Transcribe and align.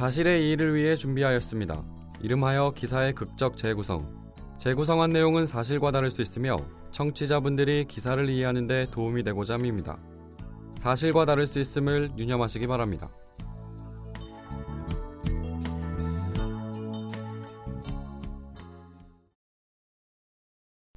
사실의 0.00 0.46
이의를 0.46 0.74
위해 0.74 0.96
준비하였습니다. 0.96 1.84
이름하여 2.22 2.72
기사의 2.74 3.12
극적 3.12 3.58
재구성. 3.58 4.32
재구성한 4.56 5.10
내용은 5.10 5.44
사실과 5.44 5.90
다를 5.90 6.10
수 6.10 6.22
있으며 6.22 6.56
청취자분들이 6.90 7.84
기사를 7.84 8.26
이해하는 8.26 8.66
데 8.66 8.86
도움이 8.90 9.24
되고자 9.24 9.56
합니다. 9.56 9.98
사실과 10.78 11.26
다를 11.26 11.46
수 11.46 11.60
있음을 11.60 12.12
유념하시기 12.16 12.66
바랍니다. 12.66 13.10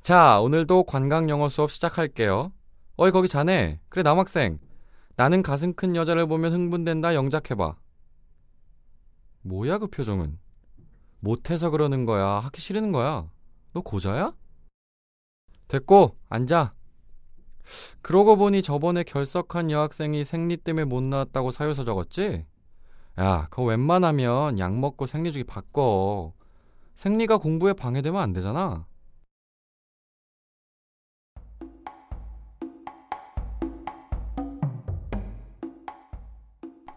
자, 0.01 0.39
오늘도 0.39 0.85
관광 0.85 1.29
영어 1.29 1.49
수업 1.49 1.71
시작할게요. 1.71 2.53
어이, 2.95 3.11
거기 3.11 3.27
자네. 3.27 3.81
그래, 3.89 4.01
남학생. 4.01 4.59
나는 5.17 5.43
가슴 5.43 5.73
큰 5.73 5.93
여자를 5.93 6.25
보면 6.25 6.53
흥분된다 6.53 7.15
영작해봐. 7.15 7.82
뭐야, 9.43 9.77
그 9.77 9.87
표정은? 9.87 10.39
못해서 11.19 11.69
그러는 11.69 12.05
거야. 12.05 12.25
하기 12.39 12.59
싫은 12.59 12.91
거야. 12.91 13.29
너 13.73 13.81
고자야? 13.81 14.33
됐고, 15.67 16.17
앉아. 16.29 16.71
그러고 18.01 18.35
보니 18.35 18.61
저번에 18.61 19.03
결석한 19.03 19.71
여학생이 19.71 20.25
생리 20.25 20.57
때문에 20.57 20.85
못 20.85 21.01
나왔다고 21.03 21.51
사유서 21.51 21.85
적었지? 21.85 22.45
야, 23.19 23.47
그거 23.49 23.63
웬만하면 23.63 24.59
약 24.59 24.77
먹고 24.77 25.05
생리주기 25.05 25.43
바꿔. 25.45 26.33
생리가 26.95 27.37
공부에 27.37 27.73
방해되면 27.73 28.21
안 28.21 28.33
되잖아. 28.33 28.85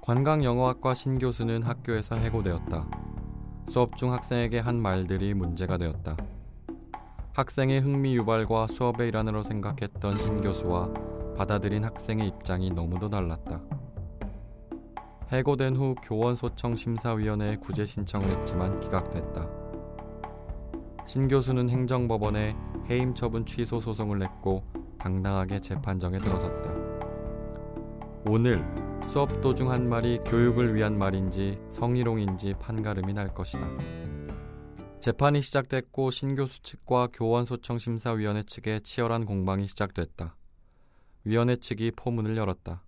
관광영어학과 0.06 0.94
신 0.94 1.18
교수는 1.18 1.64
학교에서 1.64 2.14
해고되었다. 2.14 2.88
수업 3.66 3.96
중 3.96 4.12
학생에게 4.12 4.60
한 4.60 4.80
말들이 4.80 5.34
문제가 5.34 5.78
되었다. 5.78 6.16
학생의 7.32 7.80
흥미 7.80 8.14
유발과 8.14 8.68
수업의 8.68 9.08
일환으로 9.08 9.42
생각했던 9.42 10.16
신 10.18 10.40
교수와 10.40 10.94
받아들인 11.36 11.84
학생의 11.84 12.28
입장이 12.28 12.70
너무도 12.70 13.10
달랐다. 13.10 13.60
해고된 15.32 15.74
후 15.74 15.96
교원 16.00 16.36
소청 16.36 16.76
심사위원회에 16.76 17.56
구제 17.56 17.84
신청을 17.84 18.28
했지만 18.28 18.78
기각됐다. 18.78 19.48
신 21.04 21.26
교수는 21.26 21.68
행정법원에 21.68 22.56
해임 22.88 23.12
처분 23.12 23.44
취소 23.44 23.80
소송을 23.80 24.20
냈고 24.20 24.62
당당하게 24.98 25.60
재판정에 25.60 26.18
들어섰다. 26.18 26.75
오늘 28.28 28.60
수업 29.04 29.40
도중 29.40 29.70
한 29.70 29.88
말이 29.88 30.18
교육을 30.26 30.74
위한 30.74 30.98
말인지 30.98 31.60
성희롱인지 31.70 32.54
판가름이 32.58 33.12
날 33.12 33.32
것이다. 33.32 33.64
재판이 34.98 35.40
시작됐고 35.42 36.10
신교수 36.10 36.60
측과 36.62 37.10
교원소청 37.12 37.78
심사위원회 37.78 38.42
측의 38.42 38.80
치열한 38.80 39.26
공방이 39.26 39.68
시작됐다. 39.68 40.36
위원회 41.22 41.54
측이 41.54 41.92
포문을 41.92 42.36
열었다. 42.36 42.82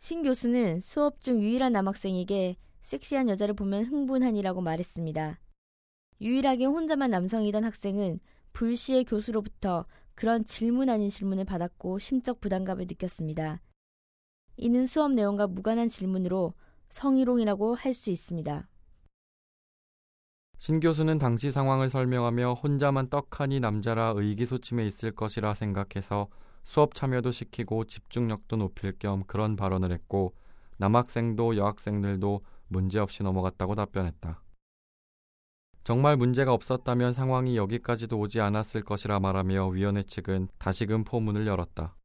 신 0.00 0.24
교수는 0.24 0.80
수업 0.80 1.20
중 1.20 1.40
유일한 1.40 1.72
남학생에게 1.72 2.56
섹시한 2.80 3.28
여자를 3.28 3.54
보면 3.54 3.84
흥분하니라고 3.84 4.62
말했습니다. 4.62 5.38
유일하게 6.20 6.64
혼자만 6.64 7.10
남성이던 7.10 7.62
학생은 7.62 8.18
불시의 8.52 9.04
교수로부터 9.04 9.86
그런 10.18 10.44
질문 10.44 10.88
아닌 10.88 11.10
질문을 11.10 11.44
받았고 11.44 12.00
심적 12.00 12.40
부담감을 12.40 12.86
느꼈습니다. 12.88 13.60
이는 14.56 14.84
수업 14.84 15.12
내용과 15.12 15.46
무관한 15.46 15.88
질문으로 15.88 16.54
성희롱이라고 16.88 17.76
할 17.76 17.94
수 17.94 18.10
있습니다. 18.10 18.68
신 20.56 20.80
교수는 20.80 21.20
당시 21.20 21.52
상황을 21.52 21.88
설명하며 21.88 22.54
혼자만 22.54 23.10
떡하니 23.10 23.60
남자라 23.60 24.14
의기소침해 24.16 24.84
있을 24.88 25.12
것이라 25.12 25.54
생각해서 25.54 26.26
수업 26.64 26.96
참여도 26.96 27.30
시키고 27.30 27.84
집중력도 27.84 28.56
높일 28.56 28.98
겸 28.98 29.22
그런 29.24 29.54
발언을 29.54 29.92
했고 29.92 30.34
남학생도 30.78 31.56
여학생들도 31.56 32.40
문제없이 32.66 33.22
넘어갔다고 33.22 33.76
답변했다. 33.76 34.42
정말 35.84 36.16
문제가 36.16 36.52
없었다면 36.52 37.12
상황이 37.12 37.56
여기까지도 37.56 38.18
오지 38.18 38.40
않았을 38.40 38.82
것이라 38.82 39.20
말하며 39.20 39.68
위원회 39.68 40.02
측은 40.02 40.48
다시금 40.58 41.04
포문을 41.04 41.46
열었다. 41.46 41.96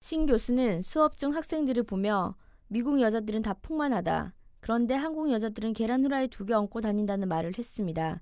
신 0.00 0.26
교수는 0.26 0.82
수업 0.82 1.16
중 1.16 1.34
학생들을 1.34 1.84
보며 1.84 2.36
미국 2.68 3.00
여자들은 3.00 3.42
다 3.42 3.54
풍만하다. 3.54 4.34
그런데 4.60 4.94
한국 4.94 5.30
여자들은 5.30 5.72
계란 5.72 6.04
후라이 6.04 6.28
두 6.28 6.44
개 6.44 6.54
얹고 6.54 6.80
다닌다는 6.80 7.28
말을 7.28 7.52
했습니다. 7.56 8.20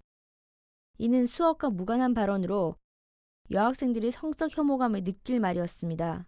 이는 0.98 1.26
수업과 1.26 1.70
무관한 1.70 2.14
발언으로 2.14 2.76
여학생들이 3.50 4.10
성적 4.10 4.56
혐오감을 4.56 5.02
느낄 5.02 5.41
말이었습니다. 5.41 6.26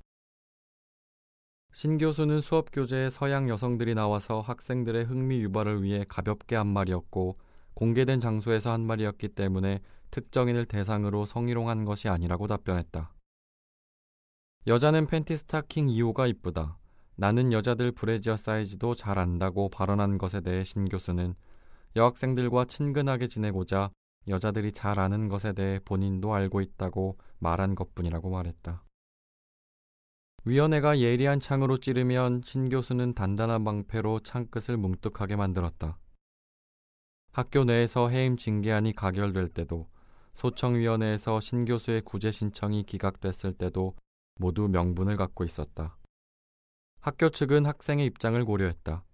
신 1.74 1.96
교수는 1.96 2.42
수업 2.42 2.70
교재에 2.70 3.08
서양 3.08 3.48
여성들이 3.48 3.94
나와서 3.94 4.42
학생들의 4.42 5.04
흥미 5.06 5.40
유발을 5.42 5.82
위해 5.82 6.04
가볍게 6.06 6.54
한 6.54 6.66
말이었고 6.66 7.38
공개된 7.72 8.20
장소에서 8.20 8.70
한 8.72 8.82
말이었기 8.82 9.30
때문에 9.30 9.80
특정인을 10.10 10.66
대상으로 10.66 11.24
성희롱한 11.24 11.86
것이 11.86 12.10
아니라고 12.10 12.46
답변했다. 12.46 13.14
여자는 14.66 15.06
팬티 15.06 15.34
스타킹 15.34 15.86
2호가 15.86 16.28
이쁘다. 16.28 16.76
나는 17.16 17.54
여자들 17.54 17.92
브래지어 17.92 18.36
사이즈도 18.36 18.94
잘 18.94 19.18
안다고 19.18 19.70
발언한 19.70 20.18
것에 20.18 20.42
대해 20.42 20.64
신 20.64 20.86
교수는 20.90 21.34
여학생들과 21.96 22.66
친근하게 22.66 23.28
지내고자 23.28 23.90
여자들이 24.28 24.72
잘 24.72 24.98
아는 24.98 25.30
것에 25.30 25.54
대해 25.54 25.80
본인도 25.82 26.34
알고 26.34 26.60
있다고 26.60 27.16
말한 27.38 27.74
것뿐이라고 27.74 28.28
말했다. 28.28 28.84
위원회가 30.44 30.98
예리한 30.98 31.38
창으로 31.38 31.78
찌르면 31.78 32.42
신 32.44 32.68
교수는 32.68 33.14
단단한 33.14 33.62
방패로 33.62 34.20
창끝을 34.20 34.76
뭉뚝하게 34.76 35.36
만들었다. 35.36 35.98
학교 37.32 37.62
내에서 37.62 38.08
해임 38.08 38.36
징계안이 38.36 38.92
가결될 38.96 39.50
때도 39.50 39.88
소청위원회에서 40.32 41.38
신 41.38 41.64
교수의 41.64 42.02
구제 42.02 42.32
신청이 42.32 42.82
기각됐을 42.82 43.52
때도 43.52 43.94
모두 44.34 44.66
명분을 44.66 45.16
갖고 45.16 45.44
있었다. 45.44 45.96
학교 47.00 47.28
측은 47.28 47.64
학생의 47.64 48.04
입장을 48.06 48.44
고려했다. 48.44 49.04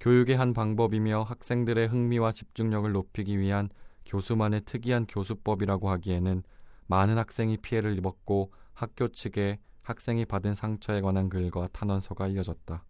교육의 0.00 0.36
한 0.36 0.54
방법이며 0.54 1.22
학생들의 1.22 1.86
흥미와 1.86 2.32
집중력을 2.32 2.90
높이기 2.90 3.38
위한 3.38 3.68
교수만의 4.06 4.62
특이한 4.64 5.06
교수법이라고 5.06 5.88
하기에는 5.88 6.42
많은 6.88 7.16
학생이 7.16 7.58
피해를 7.58 7.96
입었고 7.96 8.52
학교 8.72 9.06
측에 9.06 9.60
학생이 9.88 10.26
받은 10.26 10.54
상처에 10.54 11.00
관한 11.00 11.28
글과 11.28 11.68
탄원서가 11.72 12.28
이어졌다. 12.28 12.84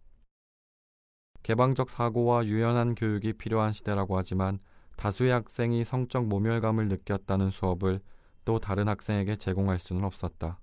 개방적 1.43 1.89
사고와 1.89 2.45
유연한 2.45 2.93
교육이 2.95 3.33
필요한 3.33 3.71
시대라고 3.71 4.17
하지만 4.17 4.59
다수의 4.97 5.31
학생이 5.31 5.85
성적 5.85 6.25
모멸감을 6.25 6.89
느꼈다는 6.89 7.51
수업을 7.51 8.01
또 8.43 8.59
다른 8.59 8.89
학생에게 8.89 9.37
제공할 9.37 9.79
수는 9.79 10.03
없었다. 10.03 10.59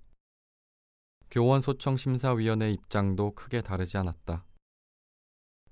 교원 1.31 1.59
소청 1.59 1.97
심사위원회 1.97 2.71
입장도 2.71 3.31
크게 3.31 3.61
다르지 3.61 3.97
않았다. 3.97 4.45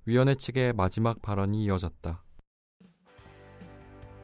위원회 0.05 0.33
측의 0.33 0.73
마지막 0.73 1.21
발언이 1.21 1.63
이어졌다. 1.63 2.23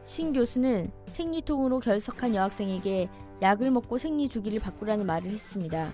신 0.03 0.33
교수는 0.33 0.91
생리통으로 1.07 1.79
결석한 1.79 2.33
여학생에게 2.33 3.09
약을 3.41 3.71
먹고 3.71 3.97
생리 3.97 4.27
주기를 4.27 4.59
바꾸라는 4.59 5.05
말을 5.05 5.29
했습니다. 5.29 5.89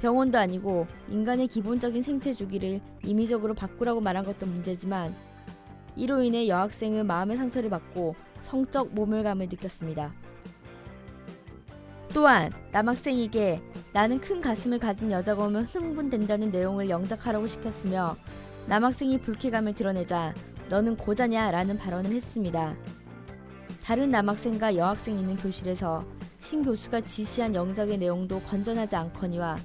병원도 0.00 0.38
아니고 0.38 0.86
인간의 1.08 1.48
기본적인 1.48 2.02
생체 2.02 2.32
주기를 2.32 2.80
임의적으로 3.04 3.54
바꾸라고 3.54 4.00
말한 4.00 4.24
것도 4.24 4.46
문제지만 4.46 5.14
이로 5.96 6.22
인해 6.22 6.46
여학생은 6.48 7.06
마음의 7.06 7.36
상처를 7.36 7.70
받고 7.70 8.14
성적 8.40 8.94
모멸감을 8.94 9.48
느꼈습니다. 9.48 10.12
또한 12.14 12.50
남학생에게 12.72 13.60
나는 13.92 14.20
큰 14.20 14.40
가슴을 14.40 14.78
가진 14.78 15.10
여자가 15.10 15.44
오면 15.44 15.64
흥분된다는 15.64 16.50
내용을 16.50 16.88
영작하라고 16.88 17.46
시켰으며 17.46 18.16
남학생이 18.68 19.18
불쾌감을 19.20 19.74
드러내자 19.74 20.34
너는 20.68 20.96
고자냐 20.96 21.50
라는 21.50 21.76
발언을 21.76 22.12
했습니다. 22.12 22.76
다른 23.82 24.10
남학생과 24.10 24.76
여학생이 24.76 25.20
있는 25.20 25.36
교실에서 25.36 26.04
신 26.38 26.62
교수가 26.62 27.00
지시한 27.00 27.54
영작의 27.54 27.98
내용도 27.98 28.38
건전하지 28.40 28.94
않거니와 28.96 29.56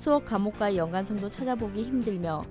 수업 0.00 0.24
과목과의 0.24 0.78
연관성도 0.78 1.28
찾아보기 1.28 1.82
힘들며 1.82 2.42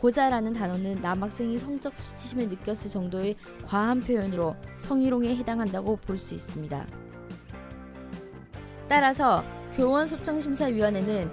고자라는 0.00 0.52
단어는 0.54 1.00
남학생이 1.00 1.56
성적 1.56 1.94
수치심을 1.96 2.48
느꼈을 2.48 2.90
정도의 2.90 3.36
과한 3.64 4.00
표현으로 4.00 4.56
성희롱에 4.78 5.36
해당한다고 5.36 5.94
볼 5.98 6.18
수 6.18 6.34
있습니다. 6.34 6.84
따라서 8.88 9.44
교원 9.76 10.08
소청심사위원회는 10.08 11.30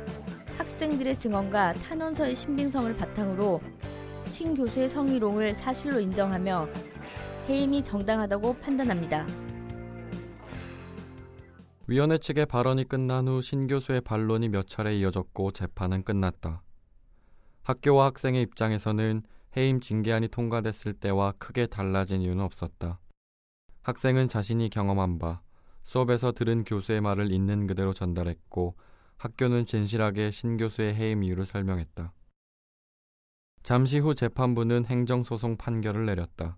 학생들의 0.60 1.16
증언과 1.16 1.74
탄원서의 1.74 2.36
신빙성을 2.36 2.96
바탕으로 2.96 3.60
신 4.28 4.54
교수의 4.54 4.88
성희롱을 4.88 5.56
사실로 5.56 6.00
인정하며 6.00 6.68
해임이 7.50 7.84
정당하다고 7.84 8.58
판단합니다. 8.58 9.26
위원회 11.86 12.18
측의 12.18 12.46
발언이 12.46 12.86
끝난 12.86 13.28
후 13.28 13.42
신 13.42 13.68
교수의 13.68 14.00
반론이 14.02 14.48
몇 14.48 14.68
차례 14.68 14.96
이어졌고 14.96 15.52
재판은 15.52 16.04
끝났다. 16.04 16.64
학교와 17.64 18.06
학생의 18.06 18.42
입장에서는 18.44 19.22
해임 19.58 19.82
징계안이 19.82 20.30
통과됐을 20.30 20.94
때와 20.94 21.34
크게 21.34 21.68
달라진 21.68 22.22
이유는 22.22 22.42
없었다. 22.42 23.02
학생은 23.82 24.30
자신이 24.30 24.70
경험한 24.70 25.20
바 25.20 25.42
수업에서 25.84 26.32
들은 26.32 26.64
교수의 26.64 27.02
말을 27.02 27.34
있는 27.34 27.68
그대로 27.68 27.94
전달했고 27.94 28.78
학교는 29.18 29.66
진실하게 29.66 30.32
신 30.32 30.56
교수의 30.56 30.96
해임 30.96 31.22
이유를 31.22 31.46
설명했다. 31.46 32.14
잠시 33.62 34.00
후 34.00 34.16
재판부는 34.16 34.86
행정소송 34.86 35.58
판결을 35.58 36.06
내렸다. 36.06 36.58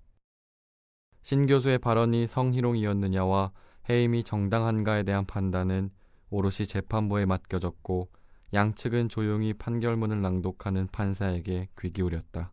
신 1.23 1.47
교수의 1.47 1.79
발언이 1.79 2.27
성희롱이었느냐와 2.27 3.51
해임이 3.87 4.23
정당한가에 4.23 5.03
대한 5.03 5.25
판단은 5.25 5.91
오롯이 6.29 6.65
재판부에 6.67 7.25
맡겨졌고 7.25 8.09
양측은 8.53 9.09
조용히 9.09 9.53
판결문을 9.53 10.21
낭독하는 10.21 10.87
판사에게 10.87 11.69
귀 11.79 11.91
기울였다. 11.91 12.51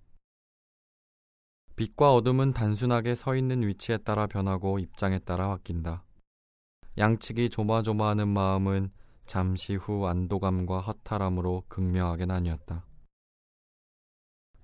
빛과 1.76 2.14
어둠은 2.14 2.52
단순하게 2.52 3.14
서 3.14 3.34
있는 3.34 3.66
위치에 3.66 3.96
따라 3.98 4.26
변하고 4.26 4.78
입장에 4.78 5.18
따라 5.20 5.48
바뀐다. 5.48 6.04
양측이 6.98 7.48
조마조마하는 7.48 8.28
마음은 8.28 8.90
잠시 9.24 9.76
후 9.76 10.06
안도감과 10.06 10.80
허탈함으로 10.80 11.64
극명하게 11.68 12.26
나뉘었다. 12.26 12.84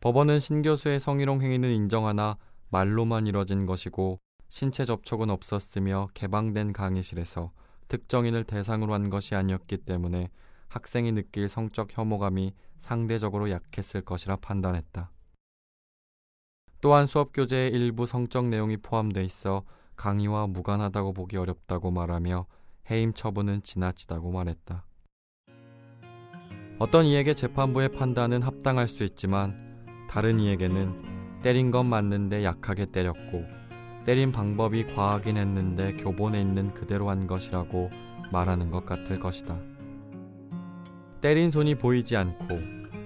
법원은 0.00 0.38
신 0.38 0.60
교수의 0.62 1.00
성희롱 1.00 1.42
행위는 1.42 1.70
인정하나 1.70 2.36
말로만 2.68 3.26
이뤄진 3.26 3.64
것이고 3.64 4.20
신체 4.48 4.84
접촉은 4.84 5.30
없었으며 5.30 6.08
개방된 6.14 6.72
강의실에서 6.72 7.52
특정인을 7.88 8.44
대상으로 8.44 8.94
한 8.94 9.10
것이 9.10 9.34
아니었기 9.34 9.78
때문에 9.78 10.30
학생이 10.68 11.12
느낄 11.12 11.48
성적 11.48 11.96
혐오감이 11.96 12.52
상대적으로 12.78 13.50
약했을 13.50 14.02
것이라 14.02 14.36
판단했다. 14.36 15.10
또한 16.80 17.06
수업 17.06 17.32
교재에 17.32 17.68
일부 17.68 18.06
성적 18.06 18.46
내용이 18.46 18.76
포함돼 18.76 19.24
있어 19.24 19.64
강의와 19.96 20.46
무관하다고 20.46 21.12
보기 21.12 21.36
어렵다고 21.36 21.90
말하며 21.90 22.46
해임 22.90 23.12
처분은 23.12 23.62
지나치다고 23.62 24.30
말했다. 24.30 24.86
어떤 26.78 27.06
이에게 27.06 27.34
재판부의 27.34 27.90
판단은 27.90 28.42
합당할 28.42 28.86
수 28.86 29.02
있지만 29.02 29.84
다른 30.08 30.38
이에게는 30.38 31.40
때린 31.42 31.72
건 31.72 31.86
맞는데 31.86 32.44
약하게 32.44 32.86
때렸고 32.86 33.44
때린 34.04 34.32
방법이 34.32 34.86
과하긴 34.86 35.36
했는데 35.36 35.96
교본에 35.96 36.40
있는 36.40 36.72
그대로 36.74 37.10
한 37.10 37.26
것이라고 37.26 37.90
말하는 38.32 38.70
것 38.70 38.86
같을 38.86 39.20
것이다. 39.20 39.58
때린 41.20 41.50
손이 41.50 41.74
보이지 41.76 42.16
않고 42.16 42.58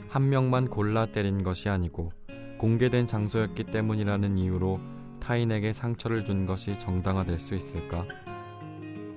한 0.08 0.28
명만 0.28 0.68
골라 0.68 1.06
때린 1.06 1.42
것이 1.42 1.68
아니고 1.68 2.12
공개된 2.58 3.06
장소였기 3.06 3.64
때문이라는 3.64 4.38
이유로 4.38 4.78
타인에게 5.18 5.72
상처를 5.72 6.24
준 6.24 6.46
것이 6.46 6.78
정당화될 6.78 7.38
수 7.38 7.54
있을까? 7.54 8.06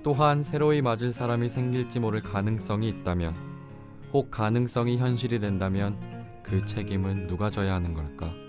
또한 0.04 0.44
새로이 0.44 0.82
맞을 0.82 1.12
사람이 1.12 1.50
생길지 1.50 2.00
모를 2.00 2.22
가능성이 2.22 2.90
있다면, 2.90 3.34
혹 4.14 4.30
가능성이 4.30 4.98
현실이 4.98 5.40
된다면 5.40 5.98
그 6.44 6.64
책임은 6.64 7.26
누가 7.26 7.50
져야 7.50 7.74
하는 7.74 7.96
걸까? 7.96 8.45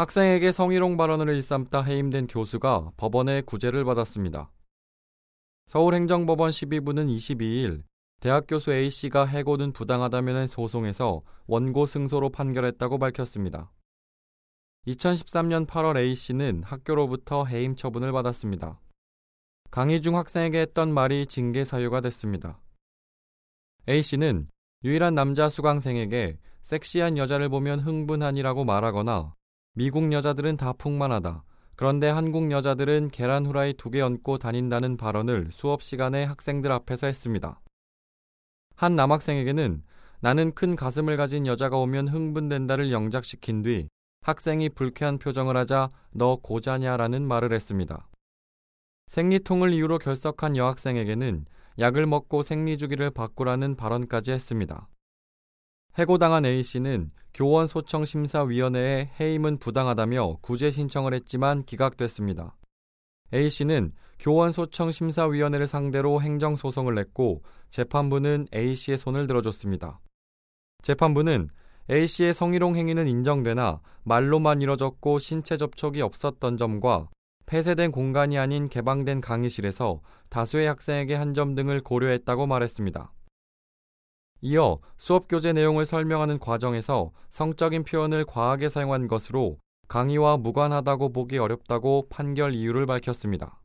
학생에게 0.00 0.50
성희롱 0.50 0.96
발언을 0.96 1.28
일삼다 1.28 1.82
해임된 1.82 2.26
교수가 2.26 2.92
법원의 2.96 3.42
구제를 3.42 3.84
받았습니다. 3.84 4.50
서울행정법원 5.66 6.52
12부는 6.52 7.14
22일 7.14 7.82
대학 8.18 8.46
교수 8.48 8.72
A씨가 8.72 9.26
해고는 9.26 9.72
부당하다면의 9.74 10.48
소송에서 10.48 11.20
원고 11.46 11.84
승소로 11.84 12.30
판결했다고 12.30 12.96
밝혔습니다. 12.96 13.70
2013년 14.86 15.66
8월 15.66 15.98
A씨는 15.98 16.62
학교로부터 16.64 17.44
해임 17.44 17.76
처분을 17.76 18.10
받았습니다. 18.10 18.80
강의 19.70 20.00
중 20.00 20.16
학생에게 20.16 20.60
했던 20.60 20.94
말이 20.94 21.26
징계 21.26 21.66
사유가 21.66 22.00
됐습니다. 22.00 22.58
A씨는 23.86 24.48
유일한 24.82 25.14
남자 25.14 25.50
수강생에게 25.50 26.38
섹시한 26.62 27.18
여자를 27.18 27.50
보면 27.50 27.80
흥분하니라고 27.80 28.64
말하거나 28.64 29.34
미국 29.74 30.12
여자들은 30.12 30.56
다 30.56 30.72
풍만하다. 30.72 31.44
그런데 31.76 32.08
한국 32.08 32.50
여자들은 32.50 33.10
계란 33.10 33.46
후라이 33.46 33.72
두 33.74 33.90
개 33.90 34.00
얹고 34.00 34.38
다닌다는 34.38 34.96
발언을 34.96 35.48
수업 35.52 35.82
시간에 35.82 36.24
학생들 36.24 36.70
앞에서 36.72 37.06
했습니다. 37.06 37.60
한 38.76 38.96
남학생에게는 38.96 39.82
나는 40.20 40.52
큰 40.54 40.76
가슴을 40.76 41.16
가진 41.16 41.46
여자가 41.46 41.78
오면 41.78 42.08
흥분된다를 42.08 42.90
영작시킨 42.92 43.62
뒤 43.62 43.88
학생이 44.22 44.70
불쾌한 44.70 45.18
표정을 45.18 45.56
하자 45.56 45.88
너 46.10 46.36
고자냐라는 46.36 47.26
말을 47.26 47.52
했습니다. 47.52 48.08
생리통을 49.06 49.72
이유로 49.72 49.98
결석한 49.98 50.56
여학생에게는 50.56 51.46
약을 51.78 52.06
먹고 52.06 52.42
생리주기를 52.42 53.10
바꾸라는 53.10 53.76
발언까지 53.76 54.32
했습니다. 54.32 54.88
해고당한 56.00 56.46
A씨는 56.46 57.10
교원 57.34 57.66
소청 57.66 58.06
심사위원회에 58.06 59.10
해임은 59.20 59.58
부당하다며 59.58 60.38
구제 60.40 60.70
신청을 60.70 61.12
했지만 61.12 61.62
기각됐습니다. 61.64 62.56
A씨는 63.34 63.92
교원 64.18 64.50
소청 64.50 64.92
심사위원회를 64.92 65.66
상대로 65.66 66.22
행정 66.22 66.56
소송을 66.56 66.94
냈고 66.94 67.42
재판부는 67.68 68.46
A씨의 68.54 68.96
손을 68.96 69.26
들어줬습니다. 69.26 70.00
재판부는 70.82 71.50
A씨의 71.90 72.32
성희롱 72.32 72.76
행위는 72.76 73.06
인정되나 73.06 73.82
말로만 74.04 74.62
이뤄졌고 74.62 75.18
신체 75.18 75.58
접촉이 75.58 76.00
없었던 76.00 76.56
점과 76.56 77.10
폐쇄된 77.44 77.92
공간이 77.92 78.38
아닌 78.38 78.70
개방된 78.70 79.20
강의실에서 79.20 80.00
다수의 80.30 80.66
학생에게 80.66 81.14
한 81.14 81.34
점 81.34 81.54
등을 81.54 81.82
고려했다고 81.82 82.46
말했습니다. 82.46 83.12
이어 84.42 84.78
수업 84.96 85.28
교재 85.28 85.52
내용을 85.52 85.84
설명하는 85.84 86.38
과정에서 86.38 87.12
성적인 87.28 87.84
표현을 87.84 88.24
과하게 88.24 88.68
사용한 88.68 89.06
것으로 89.06 89.58
강의와 89.88 90.38
무관하다고 90.38 91.12
보기 91.12 91.38
어렵다고 91.38 92.06
판결 92.08 92.54
이유를 92.54 92.86
밝혔습니다. 92.86 93.60